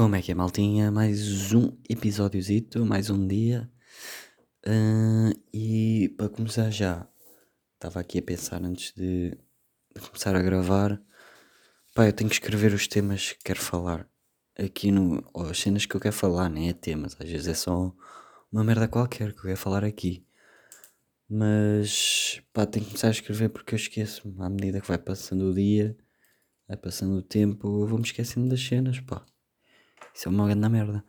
[0.00, 0.90] Como é que é, maltinha?
[0.90, 3.70] Mais um episódiozito, mais um dia.
[4.66, 7.06] Ah, e para começar já,
[7.74, 9.32] estava aqui a pensar antes de,
[9.94, 10.98] de começar a gravar.
[11.94, 14.08] Pá, eu tenho que escrever os temas que quero falar.
[14.58, 15.22] Aqui no.
[15.34, 17.14] Ou as cenas que eu quero falar, nem é temas.
[17.20, 17.94] Às vezes é só
[18.50, 20.26] uma merda qualquer que eu quero falar aqui.
[21.28, 24.42] Mas pá, tenho que começar a escrever porque eu esqueço-me.
[24.42, 25.94] À medida que vai passando o dia,
[26.66, 29.26] vai passando o tempo, eu vou-me esquecendo das cenas, pá.
[30.14, 31.04] Isso é uma grande merda.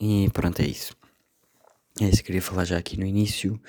[0.00, 0.96] E pronto, é isso.
[2.00, 3.60] É isso que queria falar já aqui no início.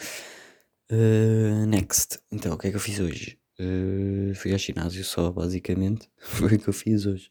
[0.91, 2.19] Uh, next.
[2.31, 3.39] Então, o que é que eu fiz hoje?
[3.59, 6.09] Uh, fui ao ginásio só, basicamente.
[6.17, 7.29] Foi o que eu fiz hoje.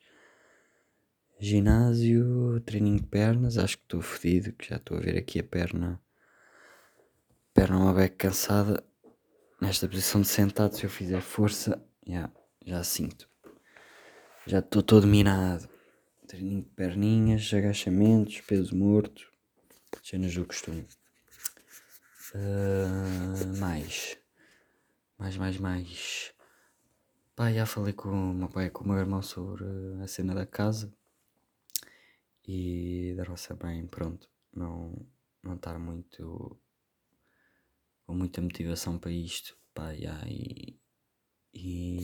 [1.38, 3.58] Ginásio, treininho de pernas.
[3.58, 6.00] Acho que estou fodido, que já estou a ver aqui a perna.
[7.52, 8.82] Perna uma beca cansada.
[9.60, 12.32] Nesta posição de sentado, se eu fizer força, yeah,
[12.64, 13.28] já sinto.
[14.46, 15.68] Já estou todo minado.
[16.26, 19.30] Treininho de perninhas, agachamentos, peso morto,
[20.02, 20.86] cenas do costume.
[22.34, 24.18] Uh, mais.
[25.18, 26.34] Mais, mais, mais.
[27.36, 29.64] Pá, já falei com o meu pai e com o meu irmão sobre
[30.02, 30.90] a cena da casa.
[32.46, 34.28] E roça bem, pronto.
[34.54, 35.06] Não,
[35.42, 36.58] não estar muito.
[38.06, 39.58] com muita motivação para isto.
[39.74, 40.78] Pá, já, e.
[41.52, 41.98] E.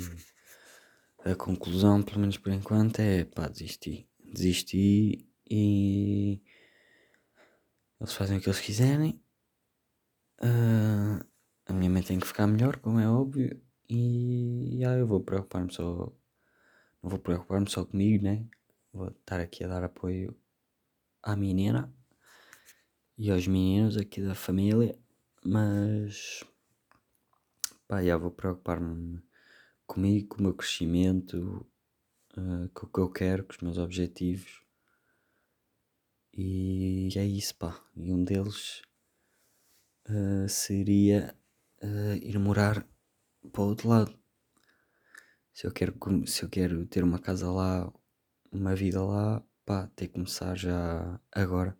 [1.24, 4.09] A conclusão, pelo menos por enquanto, é pá, desisti.
[4.32, 6.40] Desisti e.
[8.00, 9.20] Eles fazem o que eles quiserem.
[10.40, 11.22] Uh,
[11.66, 13.60] a minha mãe tem que ficar melhor, como é óbvio.
[13.88, 16.12] E ah, eu vou preocupar-me só.
[17.02, 18.46] Não vou preocupar-me só comigo, né?
[18.92, 20.36] Vou estar aqui a dar apoio
[21.22, 21.92] à menina
[23.18, 24.96] e aos meninos aqui da família.
[25.44, 26.44] Mas.
[27.88, 29.20] Pá, já vou preocupar-me
[29.86, 31.66] comigo, com o meu crescimento,
[32.40, 34.62] uh, com o que eu quero, com os meus objetivos.
[36.32, 37.78] E é isso, pá.
[37.96, 38.82] E um deles
[40.08, 41.36] uh, seria
[41.82, 42.86] uh, ir morar
[43.52, 44.18] para o outro lado.
[45.52, 45.94] Se eu, quero,
[46.26, 47.92] se eu quero ter uma casa lá,
[48.50, 51.76] uma vida lá, pá, ter que começar já agora.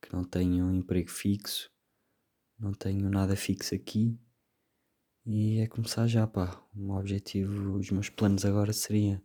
[0.00, 1.70] Que não tenho um emprego fixo,
[2.58, 4.18] não tenho nada fixo aqui.
[5.24, 6.60] E é começar já, pá.
[6.74, 9.22] O meu objetivo, os meus planos agora seria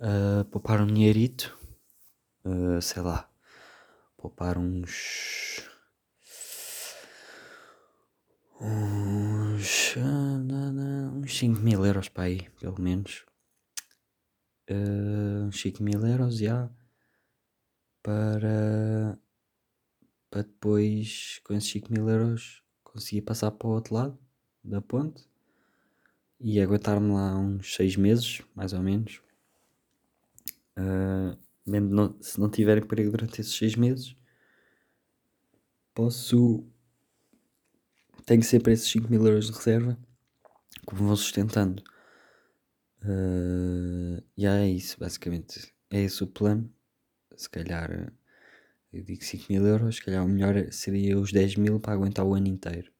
[0.00, 1.56] uh, poupar um dinheirito,
[2.44, 3.30] uh, sei lá,
[4.16, 5.62] poupar uns.
[8.60, 9.96] uns.
[9.96, 13.24] uns 5 mil euros para aí, pelo menos.
[15.46, 16.70] Uns 5 mil euros já
[18.02, 19.18] para,
[20.30, 24.18] para depois, com esses 5 mil euros, conseguir passar para o outro lado
[24.62, 25.24] da ponte
[26.38, 29.22] e aguentar-me lá uns 6 meses, mais ou menos.
[30.78, 34.16] Uh, mesmo não, se não tiver emprego durante esses 6 meses,
[35.94, 36.66] posso.
[38.26, 39.98] Tenho sempre esses 5 mil euros de reserva
[40.88, 41.82] que vão sustentando.
[43.02, 45.72] Uh, e é isso, basicamente.
[45.90, 46.72] É esse o plano.
[47.36, 48.12] Se calhar,
[48.92, 52.24] eu digo 5 mil euros, se calhar o melhor seria os 10 mil para aguentar
[52.24, 52.92] o ano inteiro.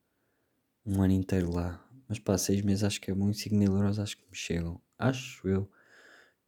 [0.84, 1.80] Um ano inteiro lá.
[2.08, 4.80] Mas para 6 meses acho que é muito, 5 mil euros acho que me chegam.
[4.98, 5.70] Acho eu.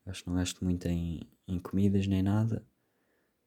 [0.07, 2.65] Acho que não gasto muito em, em comidas nem nada.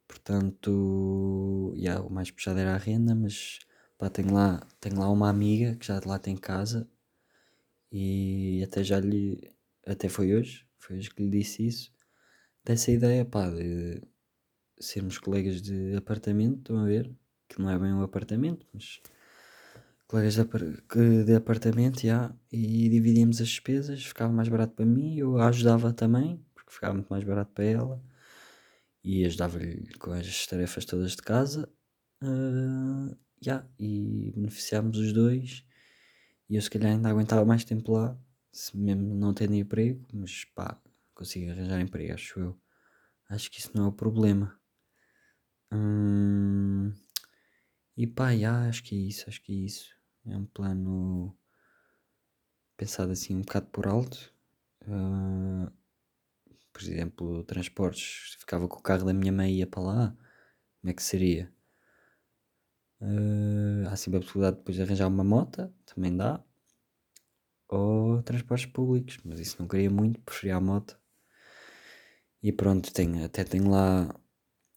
[0.07, 3.59] Portanto, yeah, o mais puxado era a renda, mas
[3.97, 6.89] pá, tenho, lá, tenho lá uma amiga que já de lá tem casa
[7.91, 9.51] e até já lhe.
[9.85, 11.93] Até foi hoje, foi hoje que lhe disse isso.
[12.63, 14.01] Dessa ideia, pá, de
[14.79, 17.11] sermos colegas de apartamento, estão a ver?
[17.47, 19.01] Que não é bem um apartamento, mas
[20.07, 20.61] colegas de, apar
[21.25, 26.43] de apartamento, já, e dividíamos as despesas, ficava mais barato para mim, eu ajudava também,
[26.69, 28.03] porque ficava muito mais barato para ela,
[29.03, 31.67] e ajudava-lhe com as tarefas todas de casa,
[32.23, 35.65] uh, yeah, e beneficiámos os dois,
[36.49, 38.17] e eu se calhar ainda aguentava mais tempo lá,
[38.51, 40.79] se mesmo não tendo emprego, mas pá,
[41.15, 42.61] consigo arranjar emprego, acho eu.
[43.29, 44.59] Acho que isso não é o problema.
[45.71, 46.93] Hum,
[47.97, 49.95] e pá, yeah, acho que é isso, acho que é isso.
[50.25, 51.37] É um plano
[52.77, 54.33] pensado assim um bocado por alto.
[54.83, 55.71] Uh,
[56.79, 58.35] por exemplo, transportes.
[58.39, 60.17] Ficava com o carro da minha mãe e ia para lá,
[60.81, 61.51] como é que seria?
[63.01, 66.41] Uh, há sempre a possibilidade de depois arranjar uma moto, também dá.
[67.67, 70.97] Ou transportes públicos, mas isso não queria muito, preferia a moto.
[72.41, 74.15] E pronto, tenho, até tenho lá,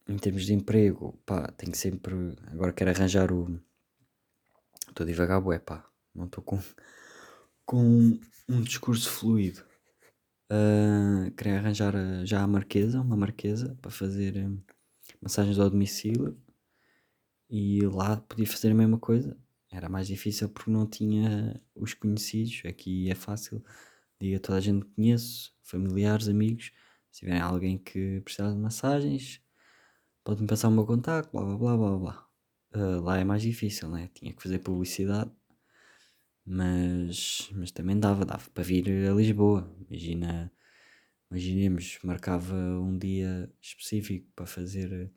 [0.07, 2.13] em termos de emprego, pá, tenho sempre.
[2.51, 3.59] Agora quero arranjar o
[4.89, 5.89] Estou devagar, bué, pá.
[6.13, 6.59] Não estou com,
[7.65, 8.19] com
[8.49, 9.63] um discurso fluido.
[10.51, 11.93] Uh, queria arranjar
[12.25, 14.61] já a marquesa, uma marquesa, para fazer hum,
[15.21, 16.37] massagens ao domicílio.
[17.49, 19.37] E lá podia fazer a mesma coisa.
[19.71, 22.61] Era mais difícil porque não tinha os conhecidos.
[22.65, 23.63] Aqui é fácil.
[24.19, 26.71] Diga toda a gente que conheço, familiares, amigos.
[27.11, 29.41] Se tiverem alguém que precisar de massagens,
[30.23, 32.29] pode-me passar o meu contacto, blá blá blá blá blá.
[33.01, 34.09] Lá é mais difícil, né?
[34.13, 35.31] Tinha que fazer publicidade.
[36.45, 39.73] Mas, mas também dava, dava para vir a Lisboa.
[39.89, 40.51] Imagina,
[41.31, 45.11] imaginemos, marcava um dia específico para fazer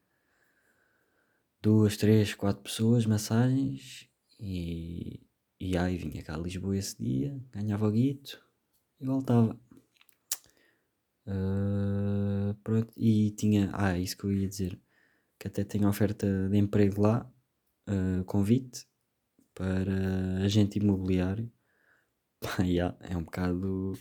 [1.61, 4.08] duas, três, quatro pessoas, massagens
[4.38, 5.20] e,
[5.58, 8.40] e aí vinha cá a Lisboa esse dia, ganhava o guito
[9.00, 9.58] e voltava.
[11.26, 14.81] Uh, pronto, e tinha, ah, isso que eu ia dizer,
[15.40, 17.28] que até tinha oferta de emprego lá,
[17.88, 18.87] uh, convite
[19.56, 21.50] para agente imobiliário.
[22.41, 23.94] Pá, yeah, é um bocado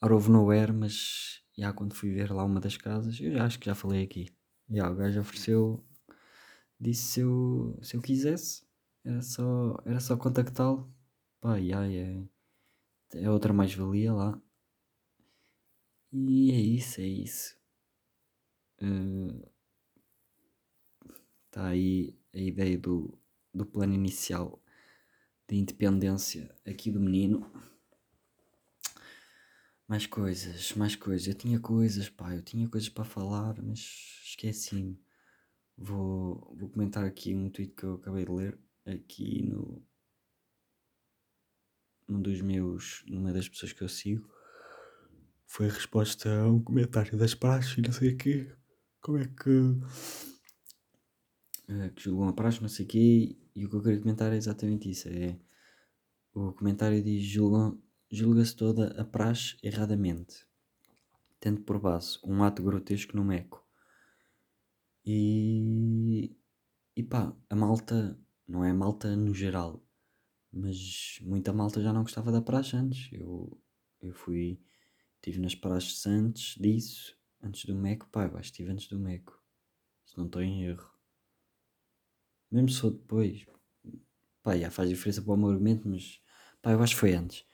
[0.00, 3.58] out of nowhere, mas yeah, quando fui ver lá uma das casas, eu já acho
[3.60, 4.28] que já falei aqui.
[4.70, 5.84] Yeah, o gajo ofereceu,
[6.80, 8.66] disse se eu, se eu quisesse,
[9.04, 10.90] era só, era só contactá-lo.
[11.40, 12.24] Pá, yeah, é,
[13.14, 14.40] é outra mais-valia lá.
[16.12, 17.56] E é isso, é isso.
[21.46, 23.21] Está uh, aí a ideia do,
[23.54, 24.62] do plano inicial
[25.48, 27.50] de independência aqui do menino.
[29.86, 31.26] Mais coisas, mais coisas.
[31.28, 33.78] Eu tinha coisas, pá, eu tinha coisas para falar, mas
[34.24, 34.98] esqueci-me.
[35.76, 39.84] Vou, vou comentar aqui um tweet que eu acabei de ler aqui no
[42.08, 44.28] num dos meus, numa das pessoas que eu sigo.
[45.46, 48.54] Foi a resposta a um comentário das praxes e não sei o quê.
[49.00, 50.31] Como é que.
[51.72, 53.36] Uh, que julgam a praxe, não sei o quê.
[53.54, 55.08] E o que eu queria comentar é exatamente isso.
[55.08, 55.38] É,
[56.34, 57.24] o comentário diz:
[58.10, 60.46] julga-se toda a praxe erradamente,
[61.40, 63.66] tendo por base um ato grotesco no meco.
[65.04, 66.36] E,
[66.94, 69.82] e pá, a malta, não é a malta no geral,
[70.52, 73.10] mas muita malta já não gostava da praxe antes.
[73.12, 73.58] Eu,
[74.00, 74.60] eu fui,
[75.16, 78.98] estive nas praxes antes disso, antes do meco, pá, eu acho que estive antes do
[78.98, 79.42] meco,
[80.04, 80.91] se não estou em erro
[82.52, 83.46] mesmo se for depois,
[84.42, 86.20] pá, já faz diferença para o meu argumento, mas
[86.60, 87.44] pá, eu acho que foi antes.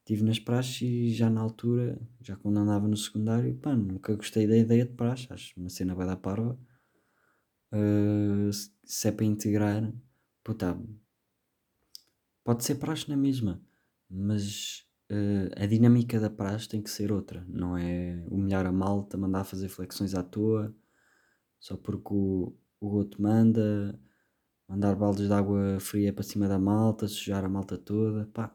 [0.00, 4.46] Estive nas praxes e já na altura, já quando andava no secundário, pá, nunca gostei
[4.46, 6.58] da ideia de praxe, acho uma cena vai dar parva.
[7.72, 8.50] Uh,
[8.84, 9.92] se é para integrar,
[10.44, 10.80] puta,
[12.44, 13.60] pode ser praxe na mesma,
[14.08, 19.18] mas uh, a dinâmica da praxe tem que ser outra, não é humilhar a malta,
[19.18, 20.72] mandar fazer flexões à toa,
[21.58, 23.98] só porque o, o outro manda,
[24.68, 28.54] mandar baldes de água fria para cima da malta, sujar a malta toda, pá.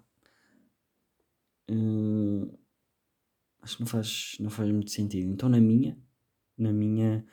[1.69, 2.57] Uh,
[3.61, 5.31] acho que não faz, não faz muito sentido.
[5.31, 5.97] Então na minha,
[6.57, 7.25] na minha,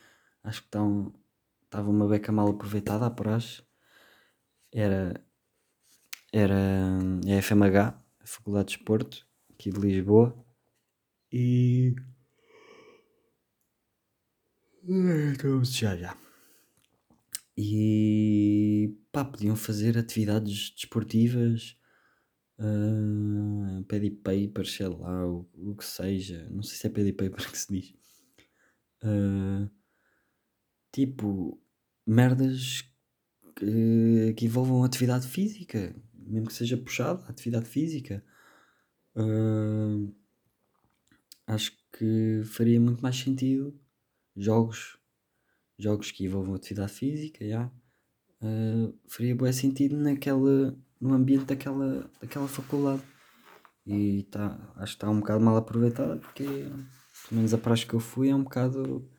[0.43, 3.63] acho que estava uma beca mal aproveitada a praxe.
[4.71, 5.23] Era,
[6.31, 6.55] era
[7.27, 7.89] a FMH,
[8.19, 10.45] a Faculdade de Desporto, aqui de Lisboa.
[11.31, 11.95] E.
[14.83, 16.28] Então, já, já.
[17.61, 21.75] E pá, podiam fazer atividades desportivas,
[22.57, 26.47] uh, pad paper, sei lá, o, o que seja.
[26.51, 27.93] Não sei se é pad paper que se diz.
[29.03, 29.69] Uh,
[30.93, 31.61] tipo,
[32.07, 32.81] merdas
[33.57, 38.23] que, que envolvam atividade física, mesmo que seja puxado, atividade física.
[39.17, 40.15] Uh,
[41.45, 43.77] acho que faria muito mais sentido
[44.33, 44.98] jogos
[45.79, 47.71] jogos que envolvam atividade física, já,
[48.41, 53.01] uh, faria bom sentido naquela, no ambiente daquela, daquela faculdade.
[53.85, 57.93] E tá, acho que está um bocado mal aproveitada porque, pelo menos a praxe que
[57.93, 59.09] eu fui é um bocado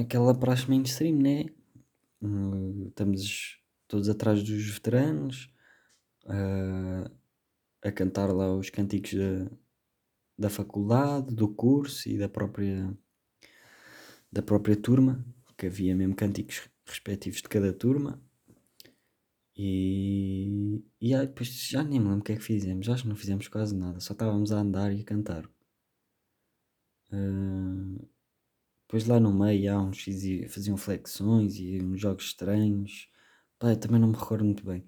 [0.00, 1.46] aquela praxe mainstream, né?
[2.22, 5.52] Uh, estamos todos atrás dos veteranos,
[6.24, 7.10] uh,
[7.82, 9.50] a cantar lá os cânticos da,
[10.38, 12.96] da faculdade, do curso e da própria
[14.36, 15.24] da própria turma,
[15.56, 18.20] que havia mesmo cânticos respectivos de cada turma.
[19.56, 23.08] E, e aí, depois já nem me lembro o que é que fizemos, acho que
[23.08, 25.46] não fizemos quase nada, só estávamos a andar e a cantar.
[27.10, 28.06] Uh,
[28.82, 30.04] depois lá no meio há uns
[30.50, 33.08] faziam flexões e uns jogos estranhos.
[33.58, 34.84] Pá, também não me recordo muito bem.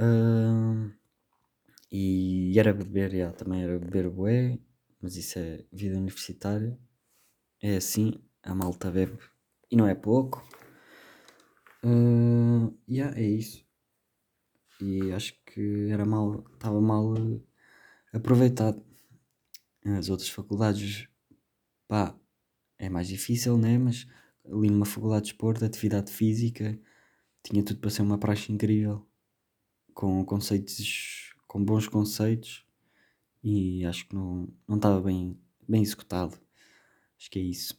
[0.00, 0.92] Uh,
[1.92, 4.58] e era beber, já, também era beber bué,
[5.00, 6.76] mas isso é vida universitária
[7.64, 9.18] é assim, a malta bebe
[9.70, 10.46] e não é pouco.
[11.82, 13.64] Uh, yeah, é isso.
[14.78, 17.14] E acho que era mal, estava mal
[18.12, 18.84] aproveitado.
[19.86, 21.08] As outras faculdades,
[21.88, 22.14] pá,
[22.78, 23.78] é mais difícil, né?
[23.78, 24.06] Mas
[24.44, 26.78] ali numa faculdade de desporto, atividade física,
[27.42, 29.06] tinha tudo para ser uma praxe incrível,
[29.94, 32.66] com conceitos, com bons conceitos,
[33.42, 36.43] e acho que não, não estava bem, bem executado.
[37.18, 37.78] Acho que é isso.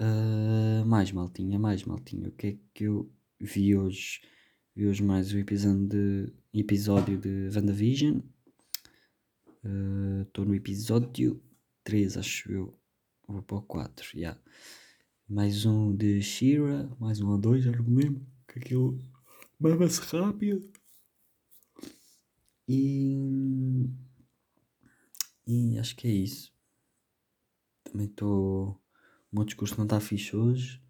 [0.00, 2.28] Uh, mais maltinha, mais maltinha.
[2.28, 4.20] O que é que eu vi hoje?
[4.74, 8.20] Vi hoje mais um episódio de, episódio de WandaVision.
[10.26, 11.42] Estou uh, no episódio
[11.84, 12.78] 3, acho eu.
[13.28, 14.18] Vou para o 4, já.
[14.18, 14.40] Yeah.
[15.28, 18.26] Mais um de Shira, mais um ou dois, já não me lembro.
[18.48, 18.98] Que aquilo
[19.58, 20.68] mama-se rápido.
[22.68, 23.88] E.
[25.46, 26.51] E acho que é isso.
[27.92, 28.80] Também estou.
[29.30, 30.82] O meu discurso não está fixe hoje.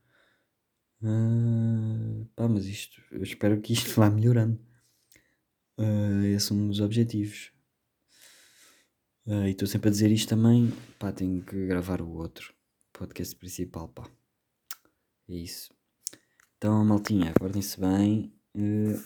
[1.02, 3.02] Uh, pá, mas isto.
[3.11, 4.61] Eu espero que isto vá melhorando.
[5.76, 7.50] Uh, esse é um dos objetivos.
[9.26, 10.73] Uh, e estou sempre a dizer isto também.
[10.97, 12.54] Pá, tenho que gravar o outro
[12.92, 14.09] podcast principal, pá.
[15.28, 15.75] É isso.
[16.56, 18.32] Então, maltinha, acordem-se bem.
[18.54, 19.02] Uh,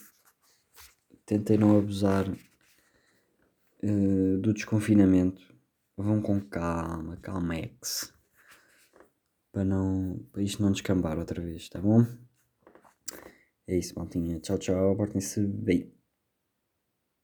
[1.25, 5.56] tentem não abusar uh, do desconfinamento.
[5.97, 8.13] Vão com calma, calmex.
[9.51, 12.05] Para, não, para isto não descambar outra vez, tá bom?
[13.67, 14.39] É isso, maltinha.
[14.39, 14.97] Tchau, tchau.
[14.97, 15.96] Portem-se bem.